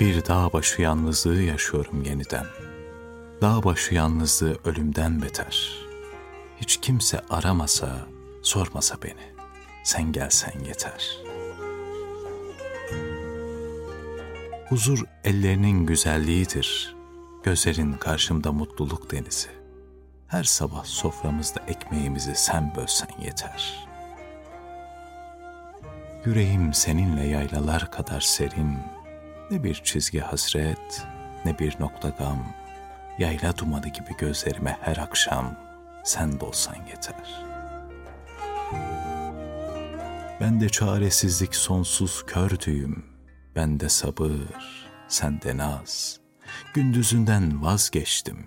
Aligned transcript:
Bir 0.00 0.24
dağ 0.24 0.52
başı 0.52 0.82
yalnızlığı 0.82 1.42
yaşıyorum 1.42 2.02
yeniden. 2.02 2.46
Dağ 3.42 3.62
başı 3.62 3.94
yalnızlığı 3.94 4.58
ölümden 4.64 5.22
beter. 5.22 5.72
Hiç 6.56 6.76
kimse 6.76 7.20
aramasa, 7.30 8.06
sormasa 8.42 8.96
beni. 9.02 9.34
Sen 9.84 10.12
gelsen 10.12 10.52
yeter. 10.66 11.18
Huzur 14.68 15.04
ellerinin 15.24 15.86
güzelliğidir. 15.86 16.96
Gözlerin 17.42 17.92
karşımda 17.92 18.52
mutluluk 18.52 19.10
denizi. 19.10 19.48
Her 20.26 20.44
sabah 20.44 20.84
soframızda 20.84 21.60
ekmeğimizi 21.68 22.34
sen 22.34 22.74
bölsen 22.76 23.10
yeter. 23.22 23.88
Yüreğim 26.24 26.74
seninle 26.74 27.26
yaylalar 27.26 27.90
kadar 27.90 28.20
serin, 28.20 28.78
ne 29.50 29.64
bir 29.64 29.74
çizgi 29.84 30.20
hasret, 30.20 31.06
ne 31.44 31.58
bir 31.58 31.80
nokta 31.80 32.08
gam. 32.08 32.54
Yayla 33.18 33.56
dumanı 33.56 33.88
gibi 33.88 34.16
gözlerime 34.18 34.78
her 34.80 34.96
akşam 34.96 35.58
sen 36.04 36.40
dolsan 36.40 36.76
yeter. 36.88 37.44
Ben 40.40 40.60
de 40.60 40.68
çaresizlik 40.68 41.54
sonsuz 41.54 42.26
kör 42.26 42.50
düğüm. 42.60 43.04
Ben 43.56 43.80
de 43.80 43.88
sabır, 43.88 44.88
sen 45.08 45.42
de 45.42 45.56
naz. 45.56 46.20
Gündüzünden 46.74 47.62
vazgeçtim. 47.62 48.46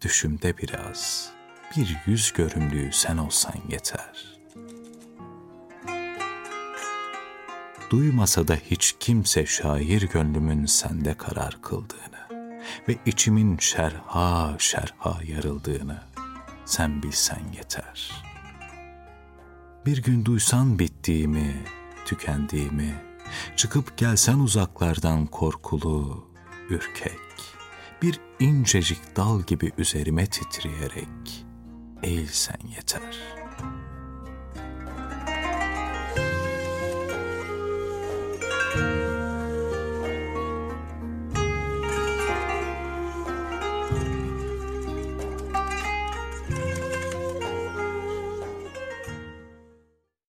Düşümde 0.00 0.58
biraz. 0.58 1.30
Bir 1.76 1.96
yüz 2.06 2.32
görümlüğü 2.32 2.92
sen 2.92 3.16
olsan 3.16 3.54
yeter.'' 3.68 4.37
Duymasa 7.90 8.48
da 8.48 8.54
hiç 8.54 8.96
kimse 9.00 9.46
şair 9.46 10.02
gönlümün 10.02 10.66
sende 10.66 11.14
karar 11.14 11.62
kıldığını 11.62 12.28
ve 12.88 12.96
içimin 13.06 13.58
şerha 13.58 14.56
şerha 14.58 15.20
yarıldığını 15.26 16.02
sen 16.64 17.02
bilsen 17.02 17.42
yeter. 17.56 18.24
Bir 19.86 20.02
gün 20.02 20.24
duysan 20.24 20.78
bittiğimi, 20.78 21.64
tükendiğimi, 22.04 22.94
çıkıp 23.56 23.96
gelsen 23.96 24.38
uzaklardan 24.38 25.26
korkulu, 25.26 26.28
ürkek, 26.70 27.18
bir 28.02 28.20
incecik 28.40 29.16
dal 29.16 29.42
gibi 29.42 29.72
üzerime 29.78 30.26
titreyerek 30.26 31.46
eğilsen 32.02 32.60
yeter.'' 32.76 33.77